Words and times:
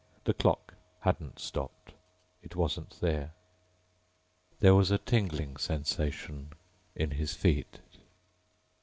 The 0.23 0.33
clock 0.33 0.73
hadn't 1.01 1.37
stopped. 1.37 1.91
It 2.41 2.55
wasn't 2.55 2.99
there. 3.01 3.33
There 4.59 4.73
was 4.73 4.89
a 4.89 4.97
tingling 4.97 5.57
sensation 5.57 6.53
in 6.95 7.11
his 7.11 7.35
feet. 7.35 7.77